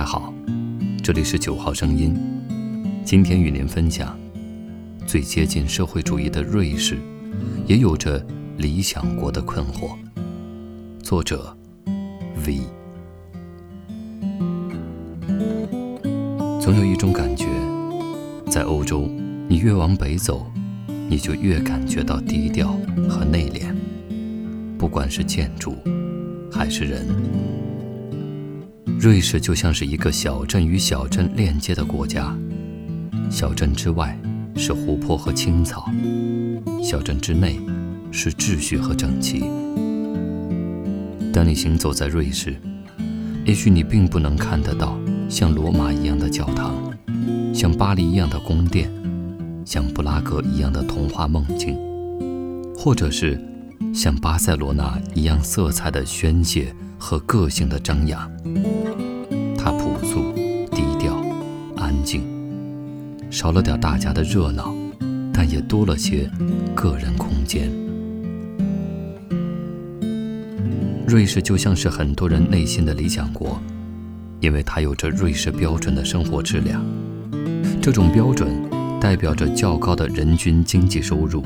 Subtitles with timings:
[0.00, 0.32] 家好，
[1.02, 2.16] 这里是九号声音。
[3.04, 4.18] 今天与您分享，
[5.06, 6.96] 最接近社会主义的瑞士，
[7.66, 8.24] 也有着
[8.56, 9.90] 理想国的困惑。
[11.02, 11.54] 作者
[12.46, 12.60] ：V。
[16.58, 17.44] 总有一种感觉，
[18.50, 19.06] 在欧洲，
[19.50, 20.50] 你越往北走，
[21.10, 22.74] 你就越感觉到低调
[23.06, 23.74] 和内敛。
[24.78, 25.76] 不管是建筑，
[26.50, 27.06] 还是人。
[29.00, 32.36] 瑞士就像是一个小镇与小镇链接的国家，
[33.30, 34.14] 小镇之外
[34.54, 35.90] 是湖泊和青草，
[36.82, 37.58] 小镇之内
[38.12, 39.44] 是秩序和整齐。
[41.32, 42.54] 当你行走在瑞士，
[43.46, 46.76] 也许你并不能看得到像罗马一样的教堂，
[47.54, 48.92] 像巴黎一样的宫殿，
[49.64, 51.74] 像布拉格一样的童话梦境，
[52.76, 53.42] 或者是
[53.94, 58.30] 像巴塞罗那一样色彩的宣泄和个性的张扬。
[63.40, 64.74] 少了点大家的热闹，
[65.32, 66.30] 但也多了些
[66.74, 67.70] 个人空间。
[71.06, 73.58] 瑞士就像是很多人内心的理想国，
[74.40, 76.84] 因为它有着瑞士标准的生活质量。
[77.80, 78.50] 这种标准
[79.00, 81.42] 代表着较高的人均经济收入、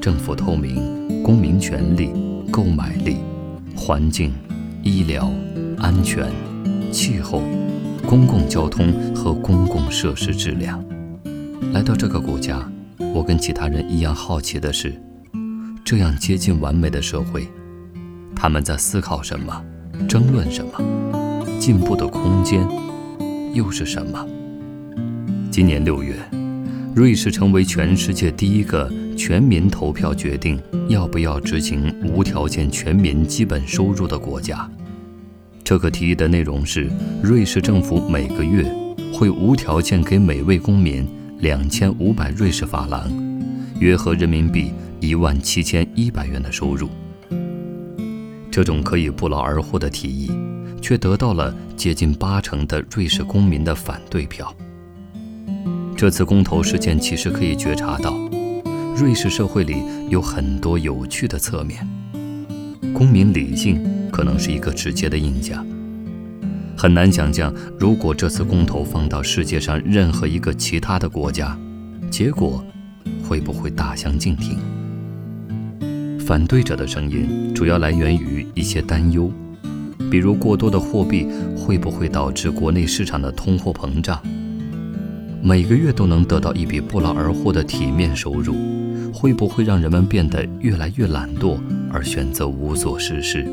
[0.00, 2.12] 政府透明、公民权利、
[2.48, 3.16] 购买力、
[3.74, 4.32] 环境、
[4.84, 5.28] 医疗、
[5.78, 6.30] 安全。
[6.92, 7.42] 气候、
[8.06, 10.80] 公共交通和公共设施质量。
[11.72, 12.68] 来到这个国家，
[13.12, 14.94] 我跟其他人一样好奇的是，
[15.84, 17.48] 这样接近完美的社会，
[18.34, 19.64] 他们在思考什么，
[20.08, 22.66] 争论什么，进步的空间
[23.52, 24.26] 又是什么？
[25.50, 26.14] 今年六月，
[26.94, 34.68] 瑞士成为全世界第一个全民投票决定要不要执行无条件全民基本收入的国家。
[35.62, 36.90] 这个提议的内容是，
[37.22, 38.64] 瑞士政府每个月
[39.12, 41.08] 会无条件给每位公民
[41.38, 43.10] 两千五百瑞士法郎，
[43.78, 46.88] 约合人民币一万七千一百元的收入。
[48.50, 50.30] 这种可以不劳而获的提议，
[50.80, 54.54] 却得到了接近八成的瑞士公民的反对票。
[55.96, 58.14] 这次公投事件其实可以觉察到，
[58.96, 61.86] 瑞士社会里有很多有趣的侧面。
[62.92, 65.66] 公民理性可能是一个直接的印象。
[66.84, 67.50] 很难想象，
[67.80, 71.58] 如果这次公投放到世界上任何一个其他的国家，
[72.10, 72.62] 结果
[73.26, 74.58] 会不会大相径庭？
[76.20, 79.32] 反对者的声音主要来源于一些担忧，
[80.10, 84.20] 比如过多的货币会不会导致国内市场的通货膨胀？
[85.42, 88.54] 每个月都能得到一笔不劳而获的体面收入，
[89.10, 91.56] 会不会让人们变得越来越懒惰
[91.90, 93.46] 而选择无所事事？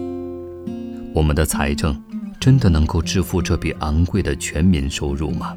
[1.14, 1.96] 我们的财政
[2.42, 5.56] 真的能够支付这笔昂贵的全民收入吗？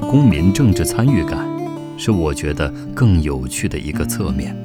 [0.00, 1.46] 公民政治参与感
[1.98, 4.56] 是我觉得更有趣的一个侧面。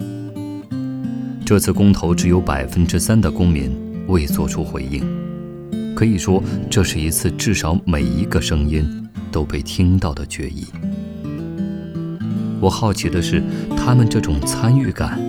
[1.45, 3.69] 这次公投只有百分之三的公民
[4.07, 5.03] 未做出回应，
[5.93, 9.05] 可以说这是一次至少每一个声音。
[9.31, 10.65] 都被听到的决议。
[12.59, 13.43] 我好奇的是，
[13.77, 15.21] 他们这种参与感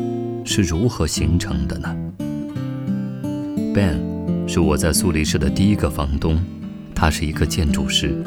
[0.43, 1.95] 是如何形成的呢
[3.75, 4.10] ？Ben
[4.53, 6.37] 是我在苏黎世的第一个房东，
[6.93, 8.21] 他是一个建筑师，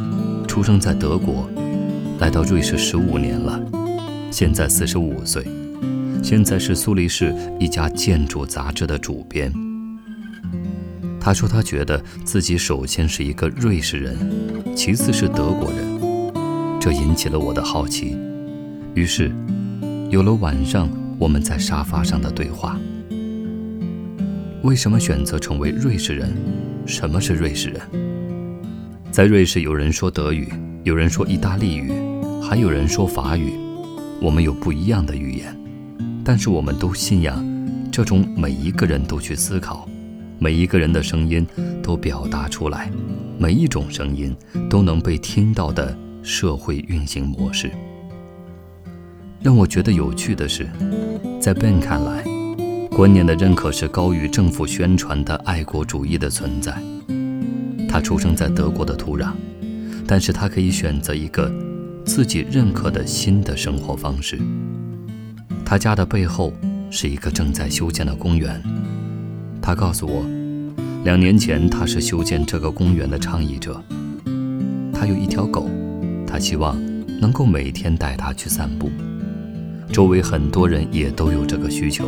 [0.47, 1.49] 出生在德国，
[2.17, 3.61] 来到瑞士十五年了，
[4.31, 5.45] 现在四十五岁，
[6.23, 9.51] 现在是苏黎世一家建筑杂志的主编。
[11.19, 14.15] 他说：“他觉得自己首先是一个瑞士人，
[14.77, 16.31] 其次是德国人，
[16.79, 18.17] 这引起了我的好奇。
[18.95, 19.29] 于是，
[20.09, 20.87] 有了晚上
[21.19, 22.79] 我们在沙发上的对话。
[24.63, 26.33] 为什么选择成为瑞士人？
[26.85, 27.81] 什么是瑞士人？
[29.11, 30.47] 在瑞士，有人说德语，
[30.83, 31.91] 有人说意大利语，
[32.41, 33.51] 还有人说法语。
[34.21, 35.53] 我们有不一样的语言，
[36.23, 37.45] 但是我们都信仰
[37.91, 39.87] 这种每一个人都去思考。”
[40.39, 41.45] 每一个人的声音
[41.81, 42.89] 都表达出来，
[43.37, 44.35] 每一种声音
[44.69, 47.69] 都能被听到的社会运行模式。
[49.41, 50.69] 让我觉得有趣的是，
[51.39, 52.23] 在 Ben 看来，
[52.95, 56.71] 观念的认可是高于政府宣传的爱国主义的存在。
[57.89, 59.31] 他出生在德国的土壤，
[60.05, 61.51] 但是他可以选择一个
[62.05, 64.39] 自己认可的新的生活方式。
[65.65, 66.53] 他家的背后
[66.91, 68.61] 是一个正在修建的公园。
[69.59, 70.23] 他告诉我，
[71.03, 73.81] 两年前他是修建这个公园的倡议者。
[74.93, 75.67] 他有一条狗，
[76.27, 76.79] 他希望
[77.19, 78.91] 能够每天带它去散步。
[79.91, 82.05] 周围很多人也都有这个需求。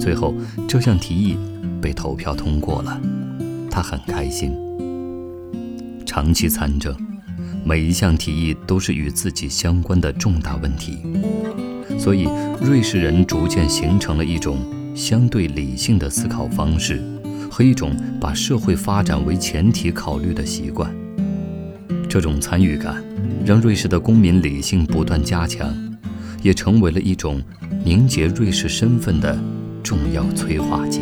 [0.00, 0.34] 最后，
[0.66, 1.36] 这项提议
[1.80, 2.98] 被投票通过了，
[3.70, 4.50] 他很开心。
[6.06, 6.96] 长期参政，
[7.64, 10.98] 每一项提议都是与自己相关的重大问题，
[11.98, 12.26] 所以
[12.62, 14.58] 瑞士人逐渐形成了一种
[14.94, 17.00] 相对理性的思考方式
[17.50, 20.90] 和一种把社会发展为前提考虑的习惯。
[22.08, 23.04] 这种参与感
[23.44, 25.72] 让瑞士的公民理性不断加强，
[26.42, 27.40] 也成为了一种
[27.84, 29.38] 凝结瑞士身份的
[29.82, 31.00] 重要催化剂。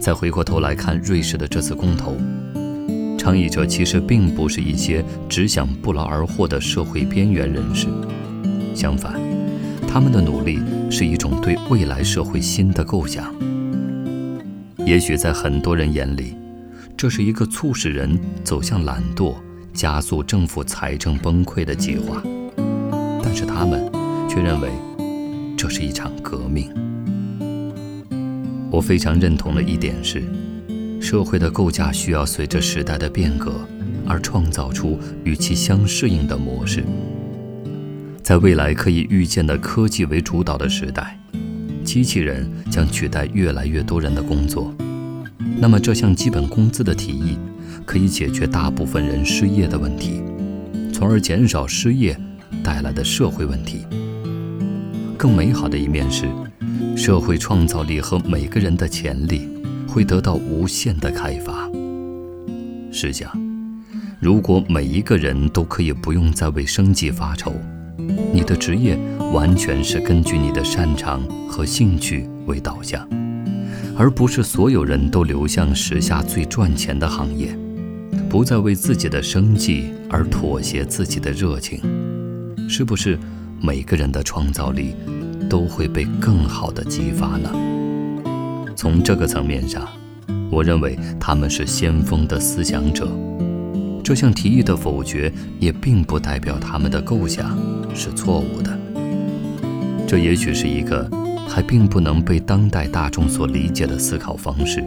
[0.00, 2.16] 再回过头来看瑞士的这次公投，
[3.18, 7.86] 倡议者其实并不是一些只想不劳而获的社会边缘人士，
[8.74, 9.14] 相反，
[9.88, 10.60] 他们的努力
[10.90, 13.34] 是一种对未来社会新的构想。
[14.84, 16.36] 也许在很多人眼里，
[16.94, 19.34] 这是一个促使人走向懒惰、
[19.72, 22.22] 加速政府财政崩溃的计划，
[23.22, 23.90] 但是他们
[24.28, 24.68] 却认为
[25.64, 26.70] 这是一场革命。
[28.70, 30.22] 我非常认同的一点是，
[31.00, 33.66] 社会的构架需要随着时代的变革
[34.04, 36.84] 而创造出与其相适应的模式。
[38.22, 41.18] 在未来可以预见的科技为主导的时代，
[41.82, 44.70] 机器人将取代越来越多人的工作。
[45.56, 47.38] 那么，这项基本工资的提议
[47.86, 50.20] 可以解决大部分人失业的问题，
[50.92, 52.14] 从而减少失业
[52.62, 53.86] 带来的社会问题。
[55.24, 56.28] 更美好的一面是。
[56.94, 59.48] 社会创造力和每个人的潜力
[59.88, 61.66] 会得到无限的开发。
[62.92, 63.32] 试想，
[64.20, 67.54] 如果每一个人都可以不用再为生计发愁，
[68.34, 68.98] 你的职业
[69.32, 73.08] 完全是根据你的擅长和兴趣为导向，
[73.96, 77.56] 而不是所有人都流向时下最赚钱的行业，
[78.28, 81.80] 不再为自己的生计而妥协自己的热情，
[82.68, 83.18] 是不是
[83.58, 84.94] 每个人的创造力？
[85.48, 87.50] 都会被更好的激发呢。
[88.76, 89.86] 从这个层面上，
[90.50, 93.08] 我认为他们是先锋的思想者。
[94.02, 97.56] 这项提议的否决也并不代表他们的构想
[97.94, 98.78] 是错误的。
[100.06, 101.08] 这也许是一个
[101.48, 104.84] 还并不能被当代大众所理解的思考方式，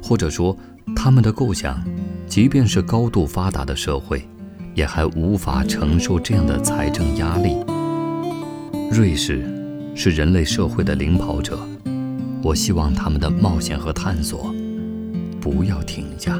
[0.00, 0.56] 或者说，
[0.94, 1.82] 他们的构想，
[2.28, 4.22] 即便是高度发达的社会，
[4.74, 7.56] 也还无法承受这样的财政压力。
[8.90, 9.44] 瑞士
[9.94, 11.58] 是人类社会的领跑者，
[12.42, 14.52] 我希望他们的冒险和探索
[15.40, 16.38] 不要停下。